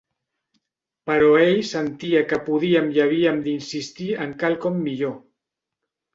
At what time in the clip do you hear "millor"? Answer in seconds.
4.89-5.15